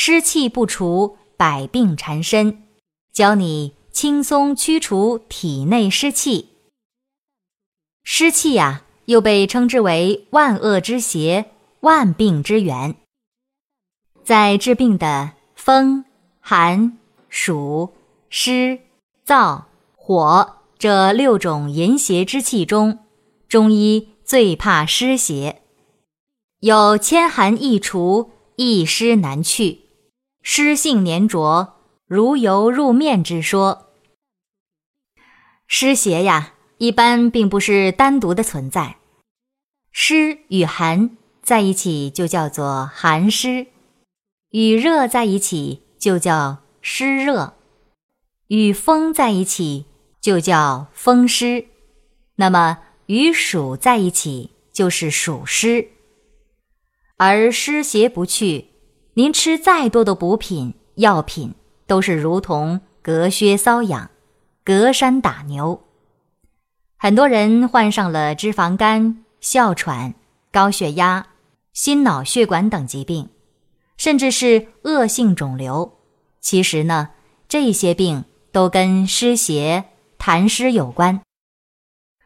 [0.00, 2.62] 湿气不除，百病缠身，
[3.12, 6.50] 教你轻松驱除体内湿气。
[8.04, 12.94] 湿气呀，又被称之为万恶之邪、万病之源，
[14.22, 16.04] 在治病的风、
[16.38, 16.96] 寒、
[17.28, 17.92] 暑、
[18.30, 18.78] 湿、
[19.26, 19.64] 燥、
[19.96, 23.00] 火这六种淫邪之气中，
[23.48, 25.60] 中医最怕湿邪。
[26.60, 29.87] 有千寒易除，一湿难去，
[30.50, 31.74] 湿性粘着，
[32.06, 33.92] 如油入面之说。
[35.66, 38.96] 湿邪呀，一般并不是单独的存在，
[39.92, 43.66] 湿与寒在一起就叫做寒湿，
[44.48, 47.52] 与热在一起就叫湿热，
[48.46, 49.84] 与风在一起
[50.18, 51.66] 就叫风湿，
[52.36, 55.90] 那么与暑在一起就是暑湿。
[57.18, 58.68] 而湿邪不去，
[59.18, 61.52] 您吃再多的补品药品，
[61.88, 64.12] 都是如同隔靴搔痒、
[64.62, 65.82] 隔山打牛。
[66.96, 70.14] 很多人患上了脂肪肝、哮喘、
[70.52, 71.26] 高血压、
[71.72, 73.28] 心脑血管等疾病，
[73.96, 75.98] 甚至是恶性肿瘤。
[76.40, 77.08] 其实呢，
[77.48, 81.22] 这些病都跟湿邪、痰湿有关。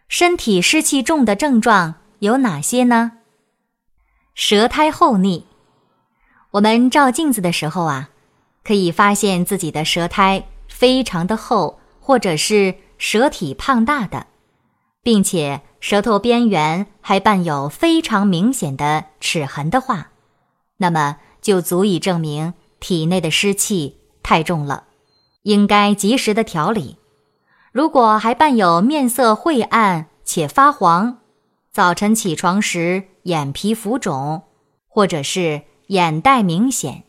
[0.09, 3.13] 身体湿气重的症状有哪些呢？
[4.35, 5.47] 舌苔厚腻，
[6.53, 8.11] 我们照镜子的时候啊，
[8.63, 14.27] 可以发现自己的舌苔非常的厚，或者是舌体胖大的，
[15.03, 20.11] 并且舌头边缘还伴有非常明显的齿痕的话，
[20.77, 24.85] 那么就足以证明体内的湿气太重了，
[25.45, 26.99] 应该及时的调理。
[27.73, 31.21] 如果还伴有面色晦暗且发黄，
[31.73, 34.43] 早晨起床时，眼皮浮肿，
[34.87, 37.05] 或者是眼袋明显，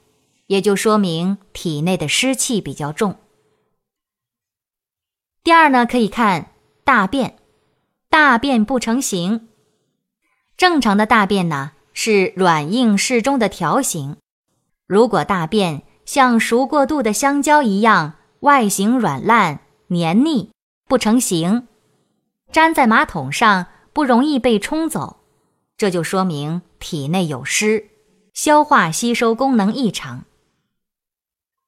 [0.48, 3.16] 也就说明体内的湿气比较重。
[5.44, 6.52] 第二呢，可以看
[6.84, 7.38] 大便，
[8.10, 9.48] 大便不成形。
[10.58, 14.18] 正常的大便呢是软硬适中的条形，
[14.86, 20.52] 如果大便像熟过度的香蕉一样，外形软烂黏腻
[20.88, 21.68] 不成形，
[22.52, 23.68] 粘在马桶上。
[23.94, 25.18] 不容易被冲走，
[25.78, 27.92] 这就说明体内有湿，
[28.34, 30.26] 消化吸收功能异常。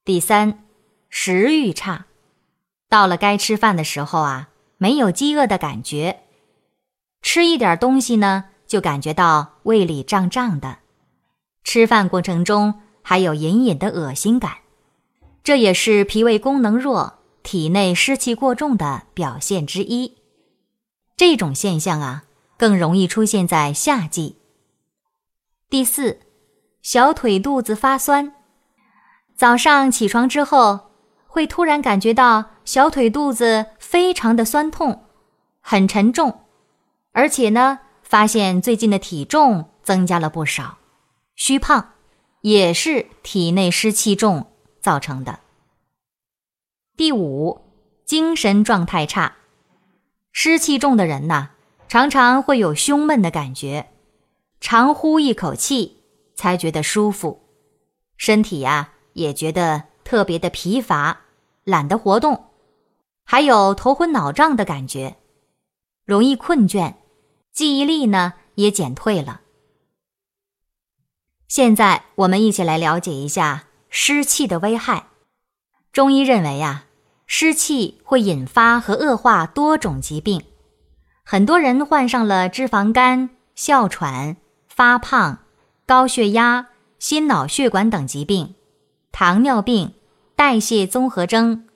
[0.03, 0.65] 第三，
[1.09, 2.07] 食欲差，
[2.89, 6.23] 到了该吃饭的时候啊，没有饥饿的感觉，
[7.21, 10.79] 吃一点东西呢，就感觉到胃里胀胀的，
[11.63, 14.57] 吃饭过程中还有隐隐的恶心感，
[15.43, 20.17] 这也是脾胃功能弱、体内湿气过重的表现之一。
[21.15, 22.23] 这种现象啊，
[22.57, 24.37] 更容易出现在夏季。
[25.69, 26.19] 第四，
[26.85, 28.35] 小腿肚子发酸，
[29.35, 30.91] 早上起床之后，
[31.25, 35.06] 会突然感觉到小腿肚子非常的酸痛，
[35.62, 36.41] 很沉重，
[37.12, 40.78] 而且呢，发现最近的体重增加了不少，
[41.34, 41.94] 虚胖，
[42.41, 44.45] 也是体内湿气重
[44.79, 45.40] 造成的。
[46.95, 47.62] 第五，
[48.06, 49.38] 精神状态差。
[50.31, 51.50] 湿气重的人呐，
[51.88, 53.88] 常常会有胸闷的感觉，
[54.59, 56.03] 长呼一口气
[56.35, 57.41] 才觉得舒服，
[58.18, 61.22] 身体呀也觉得特别的疲乏，
[61.63, 62.51] 懒得活动，
[63.23, 65.16] 还有头昏脑胀的感觉，
[66.06, 66.95] 容易困倦，
[67.51, 69.42] 记忆力呢也减退了。
[71.48, 75.07] 现在我们一起来了解一下湿气的危害。
[75.92, 76.83] 中医认为呀。
[77.27, 80.44] 湿气会引发和恶化多种疾病，
[81.24, 84.38] 很多人患上了脂肪肝、哮喘、
[84.68, 85.39] 发胖、
[85.85, 88.55] 高血压、心脑血管等疾病，
[89.11, 89.93] 糖尿病、
[90.35, 91.67] 代谢综合征、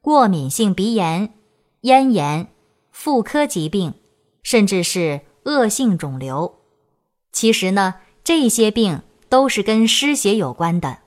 [0.00, 1.34] 过敏性鼻炎、
[1.82, 2.48] 咽炎、
[2.90, 3.94] 妇科疾病，
[4.42, 6.54] 甚至是恶性肿瘤。
[7.30, 11.00] 其实呢，这些病都是跟湿邪有关的。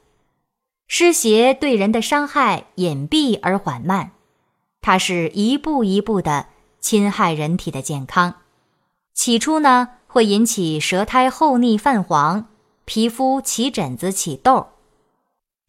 [0.87, 4.11] 湿邪对人的伤害隐蔽而缓慢，
[4.81, 6.47] 它是一步一步的
[6.79, 8.35] 侵害人体的健康。
[9.13, 12.47] 起初呢，会引起舌苔厚腻泛黄，
[12.93, 14.67] 皮肤起疹子、起痘，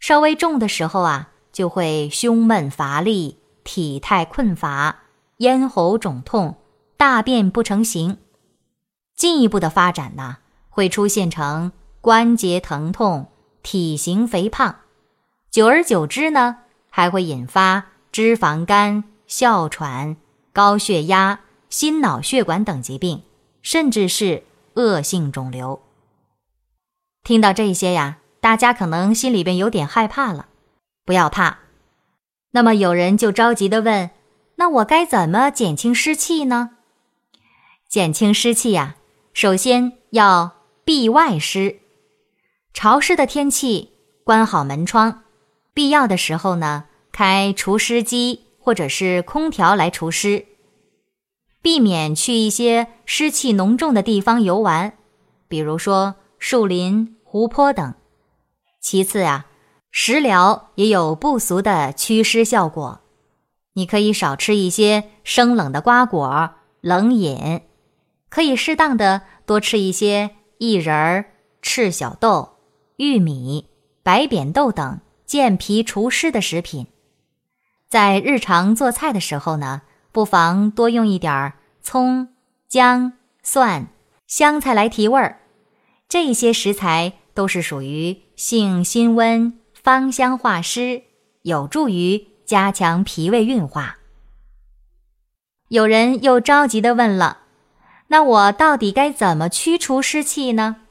[0.01, 5.03] 稍微重的时候啊，就会胸闷乏力、体态困乏、
[5.37, 6.57] 咽喉肿痛、
[6.97, 8.19] 大便不成形。
[9.15, 10.39] 进一步的发展呢，
[10.69, 11.71] 会出现成
[12.01, 13.29] 关节疼痛、
[13.63, 14.81] 体型肥胖，
[15.49, 16.57] 久而久之呢，
[16.91, 20.17] 还会引发脂肪肝、哮喘、
[20.53, 21.39] 高血压、
[21.71, 23.23] 心脑血管等疾病，
[23.63, 24.43] 甚至是
[24.75, 25.81] 恶性肿瘤。
[27.23, 28.19] 听到这些呀。
[28.41, 30.49] 大家可能心里边有点害怕了，
[31.05, 31.61] 不要怕。
[32.51, 34.11] 那么有人就着急的问
[34.59, 36.71] ：“那我该怎么减轻湿气呢？”
[37.89, 38.97] 减轻湿气呀，
[39.33, 41.79] 首先要避外湿。
[42.75, 43.93] 潮湿的天气，
[44.25, 45.23] 关好门窗，
[45.73, 50.47] 必要的时候呢，开除湿机或者是空调来除湿。
[51.61, 54.95] 避免去一些湿气浓重的地方游玩，
[55.47, 57.95] 比如说树林、湖泊等。
[58.81, 59.47] 其次啊，
[59.93, 63.01] 食疗也有不俗的祛湿效果。
[63.75, 67.61] 你可以少吃一些生冷的瓜果、冷饮，
[68.29, 71.27] 可以适当的多吃一些薏仁、
[71.63, 72.57] 赤小豆、
[72.97, 73.69] 玉米、
[74.03, 76.89] 白扁豆等健脾除湿的食品。
[77.89, 81.53] 在日常做菜的时候呢，不妨多用一点
[81.83, 82.35] 葱、
[82.69, 83.13] 姜、
[83.45, 83.87] 蒜、
[84.27, 85.39] 香菜来提味儿。
[86.13, 88.21] 这些食材都是属于。
[88.37, 91.05] 性辛温，芳香化湿，
[91.41, 93.97] 有助于加强脾胃运化。
[95.69, 97.39] 有人又着急的问了
[98.09, 100.83] ：“那我到底该怎么驱除湿气呢？”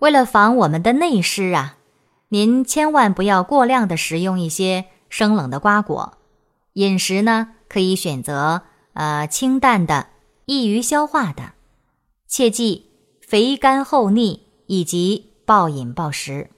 [0.00, 1.76] 为了防我们的内湿啊，
[2.30, 6.18] 您千万不要过量的食用一些生冷的瓜果。
[6.72, 8.62] 饮食呢，可以选择
[8.94, 10.08] 呃清淡的、
[10.46, 11.52] 易于消化的。
[12.26, 12.90] 切记
[13.34, 15.32] 肥甘厚腻以及。
[15.44, 16.50] 暴饮暴食，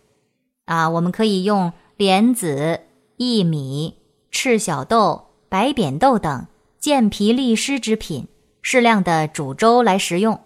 [0.67, 2.83] 啊，我们可以用莲子、
[3.17, 3.95] 薏米、
[4.31, 6.47] 赤小豆、白扁豆等
[6.79, 8.29] 健脾利湿之品，
[8.61, 10.39] 适量的煮粥来食用，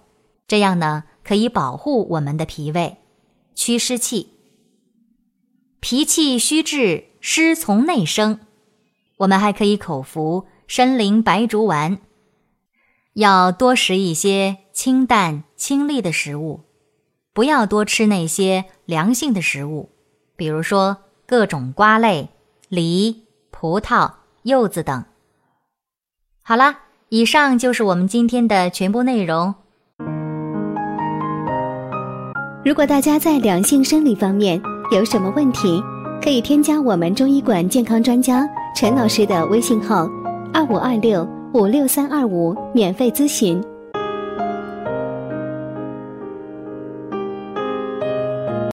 [0.46, 2.98] 这样呢可以保护我们的脾胃，
[3.56, 4.28] 祛湿气。
[5.80, 8.38] 脾气虚滞，湿从内生，
[9.16, 11.98] 我们还可以口服参苓白术丸，
[13.14, 16.60] 要多食一些清淡清丽的食物。
[17.32, 19.90] 不要多吃那些凉性的食物，
[20.36, 22.28] 比如说各种瓜类、
[22.68, 24.10] 梨、葡萄、
[24.42, 25.04] 柚子等。
[26.42, 29.54] 好啦，以上就是我们今天的全部内容。
[32.64, 34.60] 如果大家在两性生理方面
[34.90, 35.82] 有什么问题，
[36.20, 38.46] 可以添加我们中医馆健康专家
[38.76, 40.06] 陈老师的微信号：
[40.52, 43.60] 二五二六五六三二五，免费咨询。